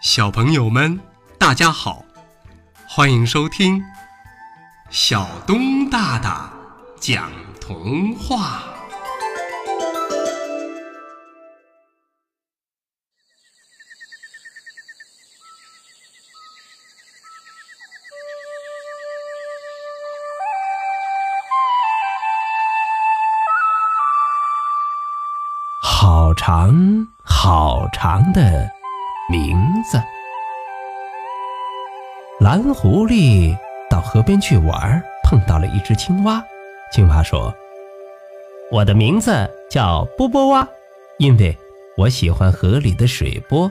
[0.00, 0.98] 小朋友们，
[1.38, 2.02] 大家好，
[2.88, 3.82] 欢迎收听
[4.88, 6.50] 小东大大
[6.98, 7.30] 讲
[7.60, 8.62] 童话。
[25.82, 28.79] 好长好长的
[29.30, 30.02] 名字。
[32.40, 33.56] 蓝狐狸
[33.88, 36.42] 到河边去玩，碰到了一只青蛙。
[36.92, 37.54] 青蛙说
[38.72, 40.66] ：“我的名字叫波波蛙，
[41.18, 41.56] 因为
[41.96, 43.70] 我喜欢河里的水波。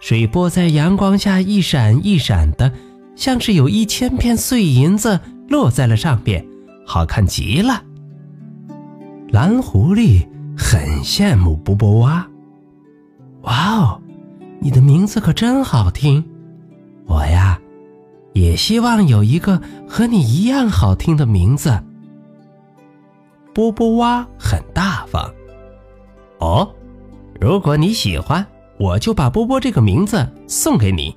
[0.00, 2.70] 水波在阳光下一闪一闪的，
[3.16, 6.46] 像是有一千片碎银子落在了上边，
[6.86, 7.82] 好看极了。”
[9.32, 10.28] 蓝狐狸。
[10.54, 12.28] 很羡慕波波蛙。
[13.40, 14.01] 哇哦，
[14.62, 16.24] 你的名字可真好听！
[17.06, 17.58] 我呀，
[18.32, 21.82] 也希望有一个和你一样好听的名字。
[23.52, 25.28] 波波蛙很大方。
[26.38, 26.72] 哦，
[27.40, 28.46] 如果你喜欢，
[28.78, 31.12] 我就把波波这个名字送给你。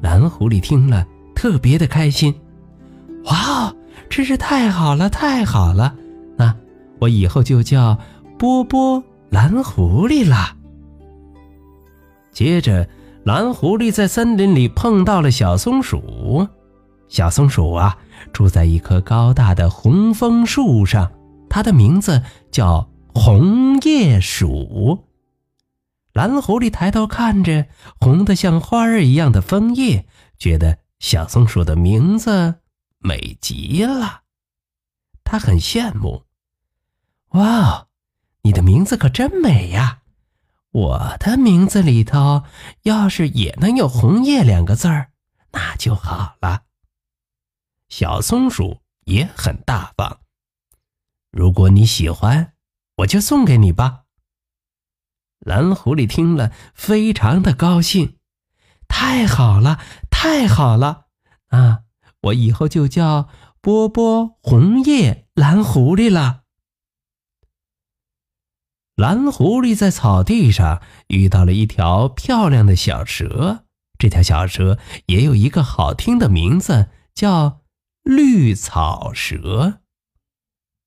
[0.00, 2.32] 蓝狐狸听了，特别的开心。
[3.24, 3.76] 哇哦，
[4.08, 5.92] 真是太好了，太好了！
[6.36, 6.54] 那
[7.00, 7.98] 我以后就叫
[8.38, 10.55] 波波蓝狐狸了。
[12.36, 12.86] 接着，
[13.24, 16.46] 蓝狐狸在森林里碰到了小松鼠。
[17.08, 17.96] 小松鼠啊，
[18.30, 21.10] 住在一棵高大的红枫树上，
[21.48, 25.06] 它的名字叫红叶鼠。
[26.12, 30.04] 蓝狐狸抬头看着红的像花儿一样的枫叶，
[30.38, 32.56] 觉得小松鼠的名字
[32.98, 34.24] 美极了，
[35.24, 36.24] 他很羡慕。
[37.30, 37.86] 哇，
[38.42, 39.85] 你的名字可真美呀！
[40.76, 42.44] 我的名字里头
[42.82, 45.10] 要是也能有“红叶”两个字儿，
[45.52, 46.64] 那就好了。
[47.88, 50.18] 小松鼠也很大方，
[51.30, 52.52] 如果你喜欢，
[52.96, 54.02] 我就送给你吧。
[55.38, 58.18] 蓝狐狸听了，非常的高兴，
[58.86, 61.06] 太好了，太好了！
[61.48, 61.84] 啊，
[62.20, 63.30] 我以后就叫
[63.62, 66.42] 波波红叶蓝狐狸了。
[68.96, 73.64] 蓝狐狸在草地上遇到了一条漂亮的小蛇，
[73.98, 77.60] 这条小蛇也有一个好听的名字，叫
[78.02, 79.80] 绿草蛇。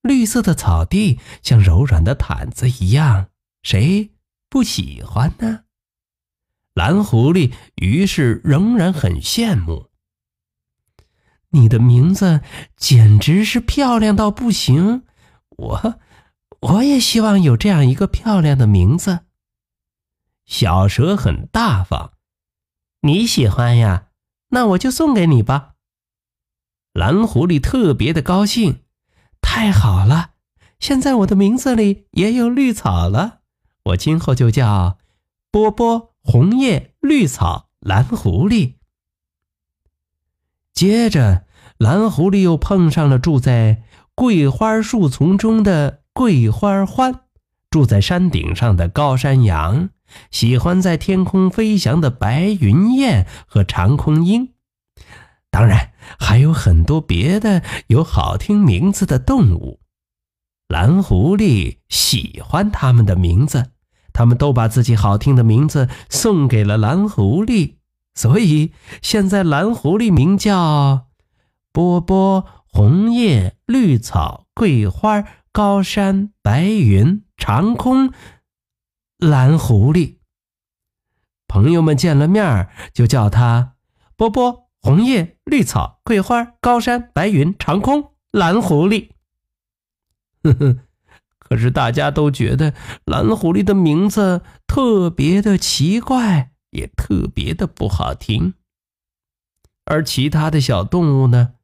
[0.00, 3.26] 绿色的草地像柔软的毯子一样，
[3.62, 4.12] 谁
[4.48, 5.64] 不喜欢呢？
[6.72, 9.90] 蓝狐狸于是仍然很羡慕。
[11.50, 12.40] 你的名字
[12.78, 15.02] 简直是漂亮到不行，
[15.50, 16.00] 我。
[16.60, 19.20] 我也希望有这样一个漂亮的名字。
[20.44, 22.12] 小蛇很大方，
[23.00, 24.08] 你喜欢呀？
[24.48, 25.74] 那我就送给你吧。
[26.92, 28.82] 蓝狐狸特别的高兴，
[29.40, 30.32] 太好了！
[30.80, 33.40] 现在我的名字里也有绿草了，
[33.84, 34.98] 我今后就叫
[35.50, 38.74] 波波红叶绿草蓝狐狸。
[40.74, 41.46] 接着，
[41.78, 43.84] 蓝狐狸又碰上了住在
[44.14, 45.99] 桂花树丛中的。
[46.12, 47.20] 桂花欢，
[47.70, 49.90] 住在山顶上的高山羊，
[50.30, 54.52] 喜欢在天空飞翔的白云雁和长空鹰，
[55.50, 59.80] 当然还有很多别的有好听名字的动物。
[60.66, 63.70] 蓝狐狸喜欢他们的名字，
[64.12, 67.76] 他们都把自己好听的名字送给了蓝狐狸，
[68.14, 71.06] 所以现在蓝狐狸名叫
[71.72, 75.24] 波波、红叶、绿草、桂花。
[75.52, 78.12] 高山、白云、长空、
[79.18, 80.18] 蓝狐狸，
[81.48, 83.74] 朋友们见了面就叫他
[84.16, 89.10] 波波、红叶、绿草、桂花、高山、白云、长空、蓝狐狸。
[90.44, 90.78] 呵呵，
[91.38, 92.72] 可是大家都觉得
[93.04, 98.54] 蓝狐狸的名字特别的奇怪，也特别的不好听。
[99.84, 101.54] 而其他的小动物呢，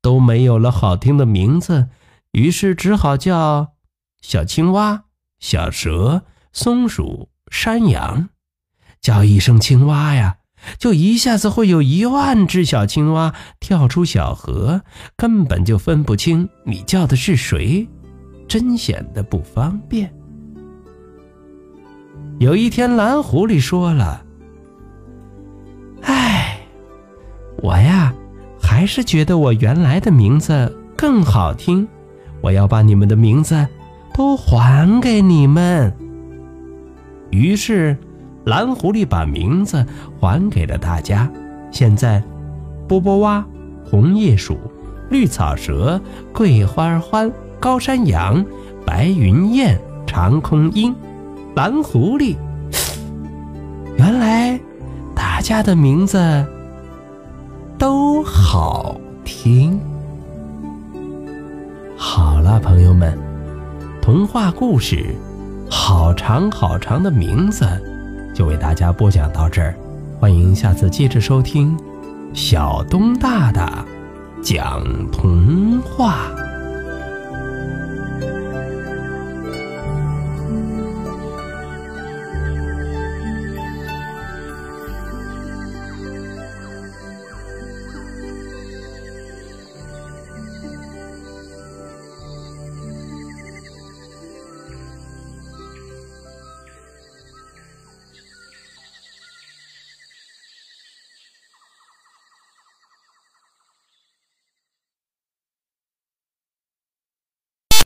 [0.00, 1.88] 都没有了好听的名字。
[2.32, 3.74] 于是只好叫
[4.22, 5.04] 小青蛙、
[5.38, 8.30] 小蛇、松鼠、山羊，
[9.02, 10.36] 叫一声青蛙呀，
[10.78, 14.82] 就一下子会有一万只小青蛙跳出小河，
[15.14, 17.86] 根本就分不清你叫的是谁，
[18.48, 20.10] 真显得不方便。
[22.38, 24.24] 有一天，蓝狐狸说了
[26.02, 26.58] ：“哎，
[27.58, 28.14] 我呀，
[28.58, 31.86] 还是觉得我原来的名字更好听。”
[32.42, 33.66] 我要把你们的名字
[34.12, 35.90] 都还给你们。
[37.30, 37.96] 于是，
[38.44, 39.86] 蓝狐狸把名字
[40.20, 41.30] 还给了大家。
[41.70, 42.22] 现在，
[42.86, 43.42] 波波蛙、
[43.88, 44.58] 红叶鼠、
[45.08, 45.98] 绿草蛇、
[46.32, 48.44] 桂花欢、高山羊、
[48.84, 50.94] 白云雁、长空鹰、
[51.54, 52.36] 蓝狐狸，
[53.96, 54.60] 原来
[55.14, 56.44] 大家的名字
[57.78, 59.80] 都好听。
[62.14, 63.18] 好了，朋友们，
[64.02, 64.96] 童话故事
[65.70, 67.64] 《好长好长的名字》
[68.34, 69.74] 就为大家播讲到这儿。
[70.20, 71.74] 欢迎下次接着收听
[72.34, 73.82] 小东大大
[74.42, 76.26] 讲童话。